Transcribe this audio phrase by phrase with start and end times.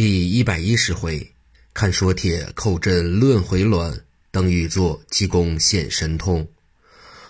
[0.00, 1.32] 第一百一十回，
[1.74, 6.46] 看说帖寇阵论回銮，登玉座济公显神通。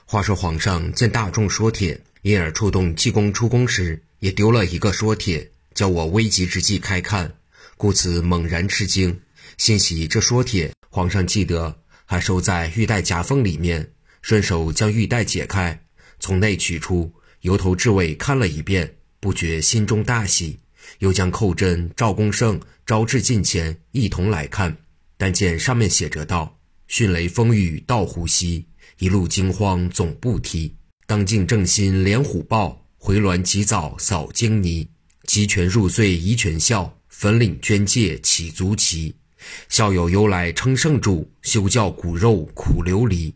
[0.05, 7.35] 话说皇上见大众说帖，因而触动济公出宫时，也丢了一个说帖，叫我危急之际开看，
[7.79, 9.19] 故此猛然吃惊。
[9.57, 11.75] 欣喜这说帖，皇上记得，
[12.05, 15.83] 还收在玉带夹缝里面，顺手将玉带解开，
[16.21, 17.11] 从内取出，
[17.41, 20.59] 由头至尾看了一遍，不觉心中大喜。
[20.99, 24.77] 又将寇真、赵公胜招至近前，一同来看。
[25.17, 28.67] 但见上面写着道：“迅雷风雨到呼吸，
[28.99, 30.77] 一路惊慌总不提。
[31.07, 34.89] 当尽正心连虎豹，回銮及早扫荆泥。
[35.25, 39.15] 集权入岁遗权孝，粉领捐戒起足旗。
[39.69, 43.35] 孝友由来称圣主，休教骨肉苦流离。”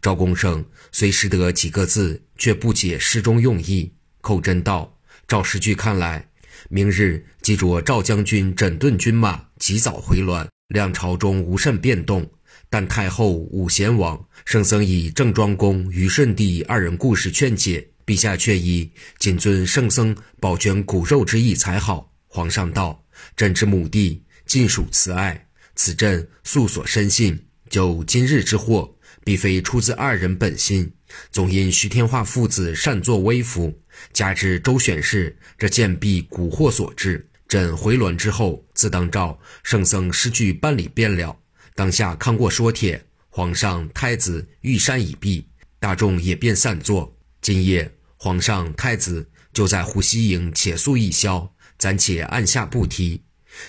[0.00, 3.92] 赵公胜虽识得几个字，却不解诗中用意。
[4.20, 6.28] 寇真道：“赵诗句看来。”
[6.68, 10.46] 明日即着赵将军整顿军马，及早回銮。
[10.68, 12.30] 两朝中无甚变动，
[12.70, 22.10] 但太后、武贤王、圣僧以郑庄公、虞舜帝二人故事劝解，陛下却以谨遵圣僧保全骨肉之意才好。
[22.26, 23.04] 皇上道
[23.36, 27.38] ：“朕之母弟尽属慈爱，此朕素所深信。
[27.68, 28.91] 就今日之祸，
[29.24, 30.92] 必非出自二人本心，
[31.30, 33.78] 总因徐天化父子擅作威服。”
[34.12, 41.36] 加之周选氏这贱婢蛊惑所致，朕回銮之后，自当召圣僧施具办理便了。
[41.74, 45.46] 当下看过说帖，皇上太子御膳已毕，
[45.78, 47.14] 大众也便散坐。
[47.42, 53.22] 今夜皇上太子就在湖西营且宿一宵，暂且按下不提。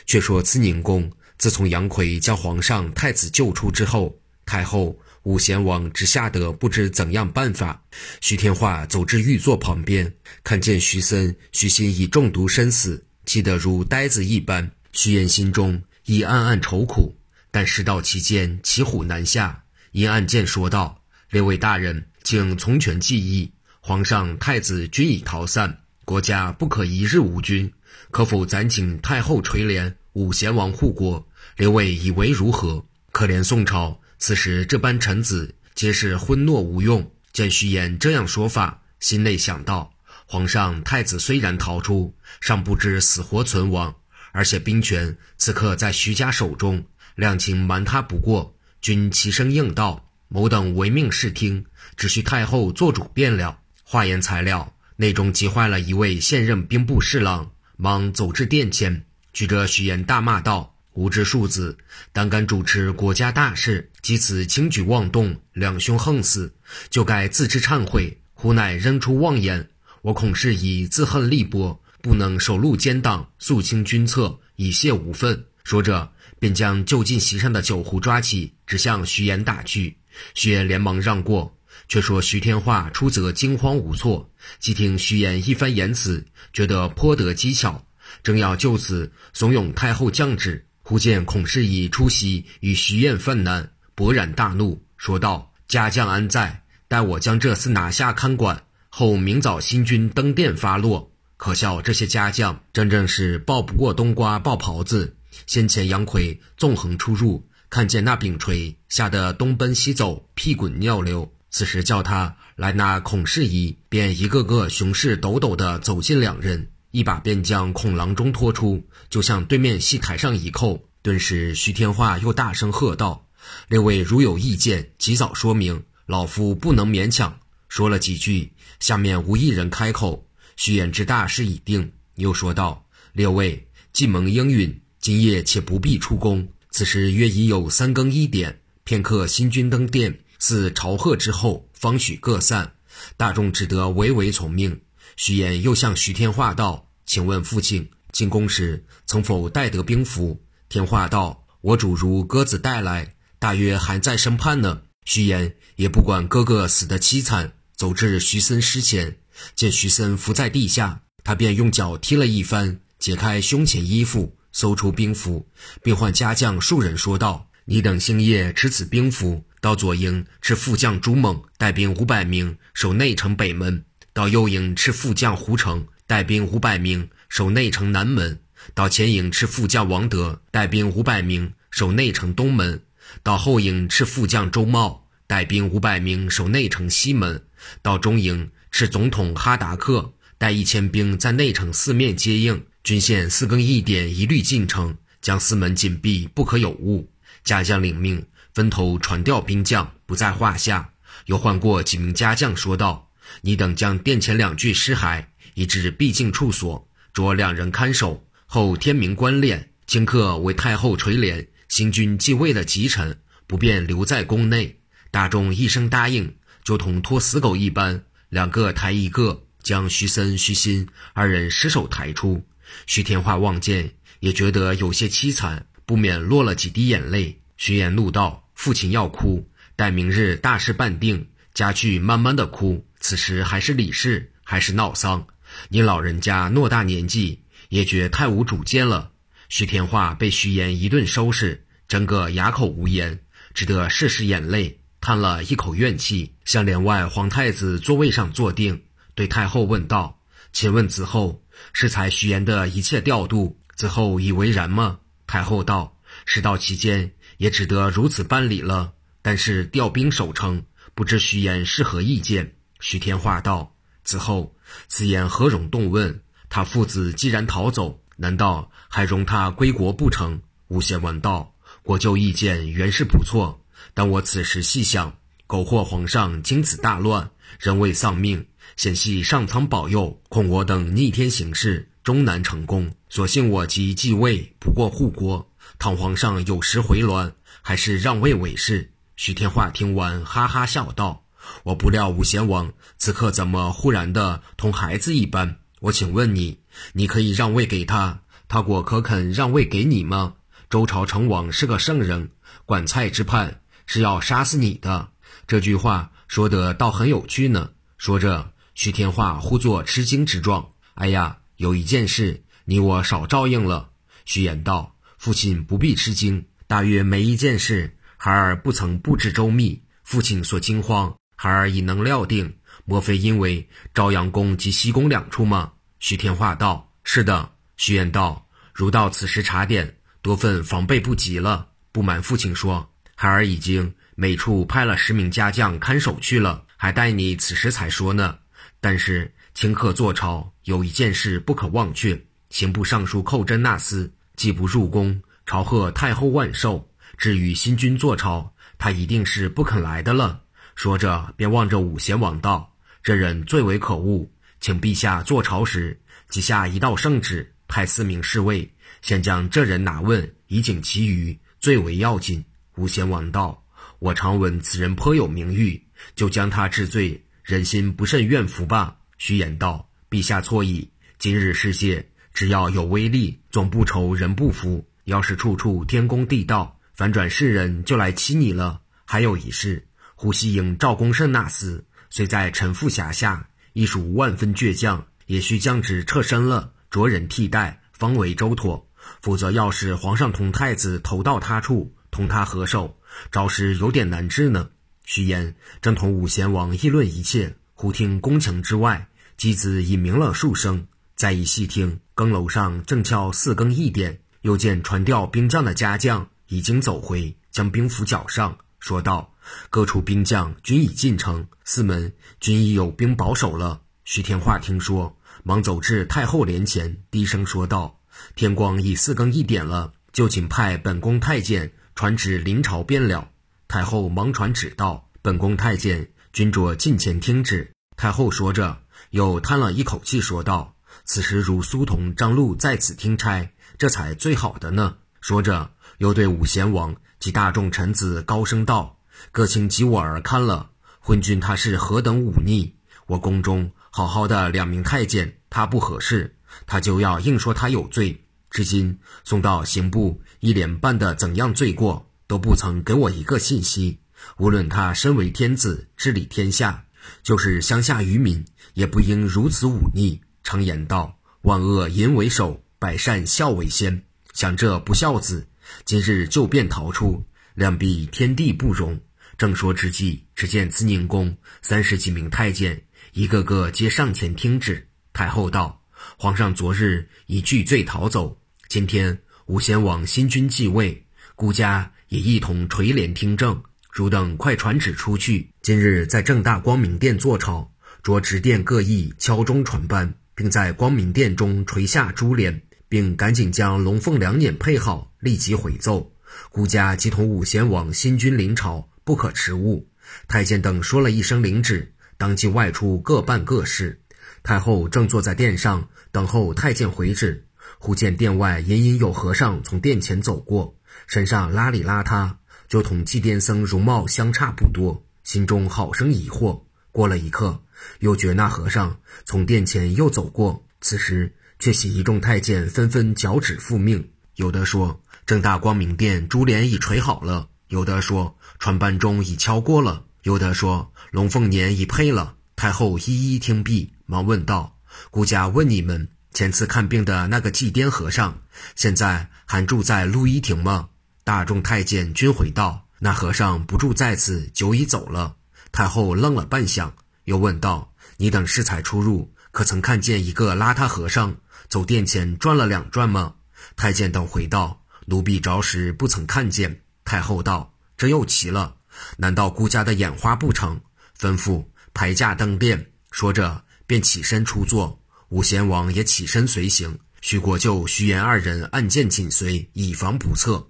[0.06, 4.98] 却说慈宁宫自从杨奎将皇上太子救出之后，太后。
[5.24, 7.82] 武贤王只吓得不知怎样办法。
[8.20, 14.72] 徐天化走至玉座旁边，看见徐森、徐心已中毒身死，气得如呆子一般。
[14.92, 17.16] 徐言心中已暗暗愁苦，
[17.52, 19.64] 但事到期间，骑虎难下。
[19.92, 21.02] 因暗箭说道
[21.32, 23.52] ：“列位大人，请从权计议。
[23.80, 27.72] 皇上、太子均已逃散，国家不可一日无君。
[28.12, 31.26] 可否暂请太后垂帘，武贤王护国？
[31.56, 32.86] 列位以为如何？
[33.12, 39.92] 可怜宋朝。”此时这般臣子皆是昏懦无用，见徐言这样说法，心内想到：
[40.26, 43.94] 皇上太子虽然逃出，尚不知死活存亡，
[44.32, 46.86] 而且兵权此刻在徐家手中，
[47.16, 48.56] 量情瞒他不过。
[48.80, 51.66] 君齐声应道：“某等唯命是听，
[51.98, 60.73] 只需太后做主便了。”话言才了，内中急坏了一位现任兵部侍郎，忙走至殿前，举着徐言大骂道。
[60.94, 61.78] 无知庶子，
[62.12, 66.54] 胆敢主持国家大事，及此轻举妄动，两兄横死，
[66.90, 68.20] 就该自知忏悔。
[68.34, 69.70] 胡乃扔出妄言，
[70.02, 75.46] 我恐是以自恨力薄，不能守路奸党，肃清君侧，以泄无愤。
[75.64, 79.98] 说着，便将就近席上的酒壶抓起，指向徐言打去。
[80.36, 87.88] 徐言连忙让过，却说徐天化出则惊慌无措，既听徐言一番言辞，觉得颇得机巧，
[88.22, 90.68] 正要就此怂恿太后降旨。
[90.86, 96.64] 忽见孔氏已出席，与徐燕犯难，勃然大怒，说道：“家将安在？
[96.90, 101.14] 待我将这厮拿下看管，后明早新军登殿发落。
[101.38, 105.16] 可笑这些家将，真正是抱不过冬瓜抱袍子。
[105.48, 111.32] 先前杨奎纵横出入，看见那柄锤，吓得东奔西走，屁滚尿流。
[111.50, 120.80] 此时叫他来拿孔氏仪，便一个个雄势抖抖地走近两人。”一把便将孔郎中拖出，就向对面戏台上一扣。
[121.02, 123.26] 顿时，徐天化又大声喝道
[123.68, 130.24] ：“列位如有意见，及早说明，老夫不能勉强。”说了几句，下面无一人开口。
[130.56, 136.48] 徐言之大势已定，又说道：“列位既蒙应允，今夜且不必出宫。
[136.70, 142.72] 此时约已有三更一点，片刻新君登殿，似朝贺之后，方许各散。
[143.18, 144.80] 大众只得唯唯从命。”
[145.16, 159.18] 徐言又向徐天化道：“请问父亲进宫时曾否带得兵符？”天化道：“我主如鸽子带来，大约还在身畔呢。”徐言也不管哥哥死得凄惨，走至徐森尸前，
[159.54, 165.48] 见徐森伏在地下，他便用脚踢了一番，解开胸前衣服，搜出兵符，
[165.84, 173.84] 并唤家将数人说道：“你等星夜持此兵符，到左营持副将朱猛带兵五百名，守内城北门。”
[174.14, 178.40] 到右营斥副将胡成带兵五百名守内城南门，
[178.74, 182.84] 到前营斥副将王德带兵五百名守内城东门，
[183.24, 187.44] 到后营斥副将周茂带兵五百名守内城西门，
[187.82, 192.64] 到中营斥总统哈达克带一千兵在内城四面接应。
[192.84, 197.10] 军线四更一点一律进城，将四门紧闭，不可有误。
[197.44, 200.90] 家将领命，分头传调兵将，不在话下。
[201.28, 203.10] 又唤过几名家将，说道
[203.42, 208.28] ：“你等将殿前两具尸骸移至僻静处所，着两人看守。
[208.46, 211.48] 后天明观殓，顷刻为太后垂帘。
[211.70, 214.80] 新君继位的吉臣，不便留在宫内。”
[215.10, 222.44] 大众一声答应，就同拖死狗一般，两个抬一个，将徐森、徐新二人失手抬出。
[222.86, 227.42] 徐天化望见，也觉得有些凄惨，不免落了几滴眼泪。
[227.58, 232.88] 徐言怒道：“父亲要哭，待明日大事办定，家去慢慢的哭。
[233.04, 235.28] 此时还是理事，还是闹丧？
[235.68, 239.12] 你老人家偌大年纪，也觉太无主见了。”
[239.50, 243.20] 徐天化被徐言一顿收拾，整个哑口无言，
[243.54, 244.80] 只得拭拭眼泪。
[245.02, 248.82] 叹了一口怨气，向帘外皇太子座位上坐定，
[249.16, 250.22] 对太后问道
[250.54, 258.94] ：“请问子后，适才徐言的一切调度，子后以为然吗？”太后道：“事到期间，也只得如此办理了。
[259.22, 260.64] 但是调兵守城，
[260.96, 264.54] 不知徐言是何意见？”徐天化道：“此后，
[264.90, 266.20] 此言何容动问？
[266.50, 273.58] 他父子既然逃走，难道还容他归国不成？”吴贤文道：“国舅意见原是不错。”
[273.96, 275.16] 但我此时细想，
[275.48, 278.46] 苟获皇上经此大乱，人未丧命，
[278.76, 282.94] 险系上苍保佑，恐我等逆天行事，终难成功。
[283.08, 285.50] 所幸我即继位，不过护国。
[285.80, 287.32] 倘皇上有时回銮，
[287.62, 288.92] 还是让位为是。
[289.16, 291.23] 徐天化听完，哈哈笑道
[291.64, 295.58] ：“我不料武贤王此刻怎么忽然的同孩子一般？
[295.80, 296.60] 我请问你，
[296.94, 300.36] 你可以让位给他，他果可肯让位给你吗？
[300.70, 302.32] 周朝成王是个圣人，
[302.66, 305.10] 管蔡之叛。”是要杀死你的。
[305.46, 307.72] 这句话说的倒很有趣呢。
[307.98, 310.70] 说着，徐天化忽作吃惊之状。
[310.94, 313.90] 哎呀，有一件事你我少照应了。
[314.24, 319.84] 徐言道：“父亲不必吃惊，大约没一件事孩儿不曾布置周密。
[320.02, 321.14] 父亲所惊慌，
[321.44, 322.56] 孩儿已能料定。
[322.86, 331.68] 莫非因为朝阳宫及西宫两处吗？”徐天化道：“是的。”徐言道：“如到此时查点，多份防备不及了。
[331.92, 338.38] 不瞒父亲说。”孩儿已经每处派了十名家将看守去了，还待你此时才说呢。
[338.80, 342.26] 但是顷刻坐朝，有一件事不可忘却。
[342.52, 350.43] 刑部尚书寇真纳斯既不入宫朝贺太后万寿，至于新君坐朝，他一定是不肯来的了。
[350.76, 352.74] 说着，便望着武贤王道
[353.04, 354.30] ：“这人最为可恶，
[354.60, 356.00] 请陛下坐朝时，
[356.30, 358.72] 即下一道圣旨，派四名侍卫
[359.02, 362.44] 先将这人拿问，以警其余，最为要紧。”
[362.76, 363.64] 五贤王道
[364.00, 365.82] ：“我常闻此人颇有名誉，
[366.16, 370.90] 就将他治罪，人心不甚怨服吧？”徐言道：“陛下错矣。
[371.20, 374.86] 今日世界，只要有威力，总不愁人不服。
[375.06, 378.82] 要是处处天公地道，反转世人就来欺你了。
[379.06, 379.86] 还有一事，
[380.16, 388.88] 胡锡英、赵公胜那厮，虽在臣父辖下，亦属万分倔强，也需降职撤身了，着人替代，方为周妥。
[389.22, 392.98] 否则，要是皇上同太子投到他处，”同他合手，
[393.32, 394.70] 着实有点难治呢。
[395.04, 400.88] 徐言正同武贤王议论一切，忽听宫墙之外，机子已鸣了数声。
[401.16, 404.20] 再一细听，更楼上正敲四更一点。
[404.42, 409.33] 又见传调兵将的家将已经走回，将兵符缴上，说道
[409.70, 418.00] ：“各处兵将均已进城，四门均已有兵保守了。”徐天化听说，忙走至太后帘前，低声说道
[418.36, 423.30] ：“天光已四更一点了，就请派本宫太监。”传旨临朝便了。
[423.68, 428.80] 太后忙传旨道：“本宫太监君着近前听旨。”太后说着，
[429.12, 435.70] 又叹了一口气，说道：“此时如苏童、张禄在此听差，这才最好的呢。”说着，
[436.00, 438.98] 又对武贤王及大众臣子高声道
[439.32, 442.74] ：“各请及我而看了，昏君他是何等忤逆！
[443.08, 454.00] 我宫中好好的两名太监，他不合适，他就要硬说他有罪。”至今送到刑部，一连办的怎样罪过，都不曾给我一个信息。
[454.38, 456.86] 无论他身为天子，治理天下，
[457.24, 460.22] 就是乡下渔民，也不应如此忤逆。
[460.44, 464.04] 常言道：“万恶淫为首，百善孝为先。”
[464.34, 465.48] 想这不孝子，
[465.84, 467.24] 今日就便逃出，
[467.56, 469.00] 量必天地不容。
[469.44, 472.82] 正说之际，只见慈宁宫三十几名太监，
[473.12, 474.88] 一个个皆上前听旨。
[475.12, 475.82] 太后道
[476.18, 483.62] ：“皇上昨日已拒罪逃走。”今天吾先王新君继位，孤家也一同垂帘听政。
[483.92, 487.70] 汝等快传旨出去，今日在正大光明殿坐朝，
[488.02, 496.14] 着执殿各议，敲钟传班，并在光明殿中垂下珠帘，并赶紧将龙凤两辇配好，立即回奏。
[496.50, 499.90] 孤家即同武贤王新君临朝，不可迟误。
[500.28, 504.02] 太监等说了一声领旨，当即外出各办各事。
[504.42, 507.46] 太后正坐在殿上等候太监回旨，
[507.80, 510.76] 忽见殿外隐隐有和尚从殿前走过，
[511.08, 512.36] 身上邋里邋遢，
[512.68, 516.62] 就同祭奠僧容貌相差不多，心中好生疑惑。
[516.92, 517.64] 过了一刻，
[518.00, 525.02] 又觉那和尚从殿前又走过，此时却喜一众太监纷纷脚趾复命，有的说。
[525.26, 532.36] 正大光明殿珠帘已垂好了，有的说传班钟已敲过了，有的说龙凤年已配了。
[532.56, 534.78] 太后一一听毕，忙问道
[535.10, 538.44] ：“孤家问你们，前次看病的那个祭奠和尚，
[538.76, 540.90] 现在还住在陆一亭吗？”
[541.26, 545.36] 大众太监均回道：“那和尚不住在此，久已走了。”
[545.74, 546.92] 太后愣了半晌，
[547.24, 551.38] 又问道：“你等适才出入，可曾看见一个邋遢和尚
[551.68, 553.34] 走殿前转了两转吗？”
[553.76, 554.82] 太监等回道。
[555.06, 556.83] 奴婢着实不曾看见。
[557.06, 558.76] 太后道：“这又奇了，
[559.18, 560.80] 难道孤家的眼花不成？”
[561.20, 562.92] 吩咐排驾登殿。
[563.12, 565.00] 说着，便起身出座。
[565.30, 566.98] 武贤王也起身随行。
[567.22, 570.68] 徐国舅、徐延二人按剑紧随，以防不测。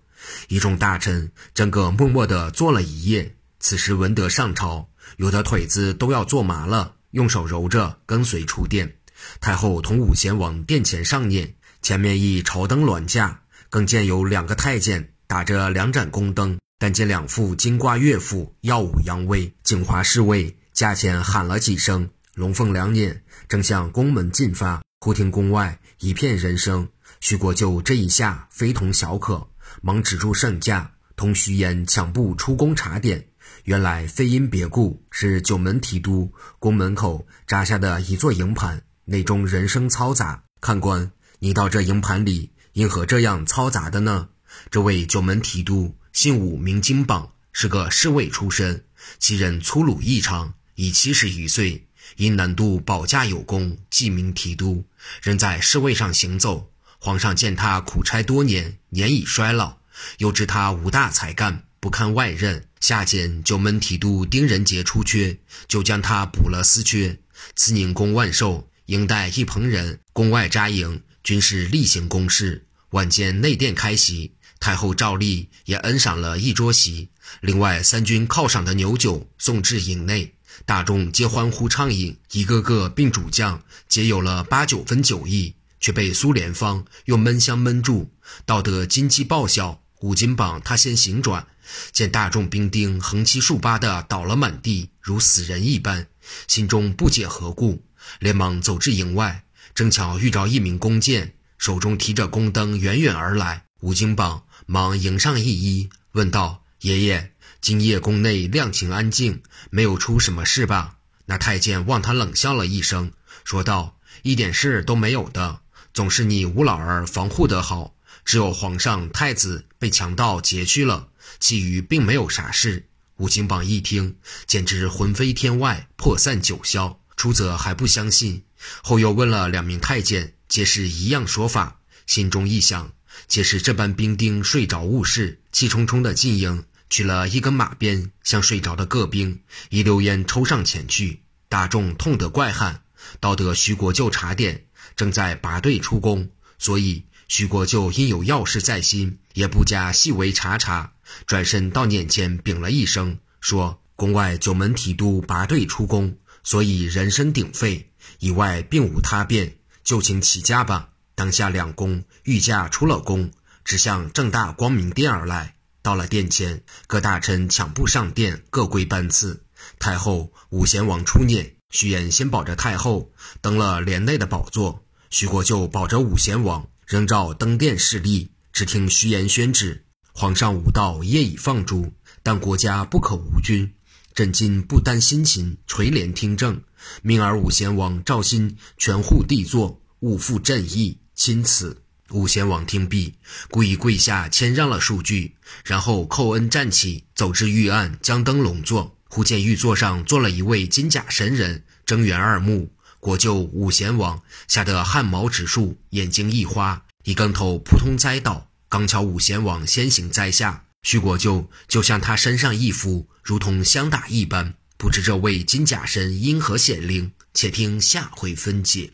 [0.48, 3.36] 一众大臣整个默默地坐了一夜。
[3.60, 4.88] 此时闻得上朝，
[5.18, 8.98] 有的腿子都要坐麻了，用手揉着，跟随出殿。
[9.40, 13.42] 太后同武贤王殿前上念，前面一朝灯銮驾。
[13.70, 19.52] 更见有两个太监打着两盏宫灯，但见两副金瓜乐府耀武扬威。
[19.64, 23.18] 景华侍卫驾前喊了几声，龙凤两辇
[23.50, 24.84] 正向宫门进发。
[25.00, 26.88] 忽听宫外一片人声，
[27.20, 29.48] 徐国舅这一下非同小可，
[29.82, 33.26] 忙止住圣驾，同徐延抢步出宫查点。
[33.64, 40.44] 原来非因别故，是九门提督宫门口扎下的一座营盘，内中人声嘈杂。
[40.62, 42.52] 看官，你到这营盘里。
[42.74, 44.30] 因何这样嘈杂的呢？
[44.70, 48.86] 这位九门提督姓武，名金榜，是个侍卫出身。
[49.20, 54.86] 其人粗鲁异常，已七十余岁，因南渡保驾有功，记名提督，
[55.22, 56.72] 仍在侍卫上行走。
[57.00, 59.78] 皇上见他苦差多年，年已衰老，
[60.20, 67.20] 又知他无大才干，不堪外任，下见九门提督丁仁杰出缺，就将他补了司缺。
[67.56, 71.04] 慈宁宫万寿，应带一棚人，宫外扎营。
[71.24, 72.68] 均是例行公事。
[72.90, 74.34] 晚间内殿开席，
[74.64, 77.10] 太后照例也恩赏了一桌席。
[77.42, 88.14] 另外三军犒赏的牛酒送至营内，大众皆欢呼畅饮，一个个并主将皆有了八九分酒意，却被苏联方用闷香闷住。
[88.46, 91.46] 道得金鸡报效，五金榜他先行转，
[91.92, 96.08] 见大众兵丁横七竖八的倒了满地，如死人一般，
[96.48, 97.84] 心中不解何故，
[98.20, 99.44] 连忙走至营外。
[99.76, 103.63] 正巧遇着一名弓箭，手中提着弓灯，远远而来。
[103.84, 110.96] 吴金榜忙迎上一揖，问道：“爷爷，今夜宫内亮晴安静，没有出什么事吧？”
[111.28, 113.12] 那太监望他冷笑了一声，
[113.44, 115.60] 说道：“一点事都没有的，
[115.94, 117.94] 总是你吴老儿防护得好。
[118.24, 121.10] 只有皇上、太子被强盗劫去了，
[121.42, 122.88] 其余并没有啥事。”
[123.20, 124.16] 吴金榜一听，
[124.48, 126.96] 简直魂飞天外，魄散九霄。
[127.18, 128.46] 初则还不相信。
[128.82, 132.94] 后又问了两名太监，皆是一样说法，心中一想，
[133.34, 141.24] 皆是这般兵丁睡着误事，气冲冲的进营，取了一根马鞭，向睡着的各兵一溜烟抽上前去。
[141.50, 142.84] 大众痛得怪喊，
[143.20, 150.94] 道得徐国舅查点，正在拔队出宫，所以徐国舅因有要事在心，也不加细微查查，
[151.26, 157.90] 转身到撵前禀了一声，说宫外九门提督拔队出宫，所以人声鼎沸。
[158.20, 160.90] 以外并无他变，就请起驾吧。
[161.16, 163.32] 当下两宫御驾出了宫，
[163.64, 165.56] 直向正大光明殿而来。
[165.82, 169.44] 到了殿前，各大臣抢步上殿，各归班次。
[169.80, 178.32] 太后、武贤王出辇，徐延先保着太后登了帘内的宝座，徐国舅保着武贤王，仍照登殿侍立。
[178.52, 183.74] 只听徐延宣旨：皇上无道，业已放逐，但国家不可无君。
[184.14, 186.62] 朕今不担心勤，垂帘听政。
[187.02, 191.00] 命儿武贤王赵新全护帝座，勿负朕意。
[191.16, 191.82] 钦此。
[192.10, 193.16] 武贤王听毕，
[193.50, 198.98] 故意跪下谦让了数句，然后叩恩站起，走至御案，将灯笼坐。
[199.10, 202.72] 忽见御座上坐了一位金甲神人，睁圆二目。
[203.00, 208.50] 国舅武贤王吓得汗毛直竖，眼睛一花，一跟头扑通栽倒。
[208.70, 210.66] 刚巧武贤王先行栽下。
[210.84, 214.54] 徐国舅就向他身上一拂，如同相打一般。
[214.78, 217.12] 不知这位金甲神因何显灵？
[217.34, 218.94] 且听下回分解。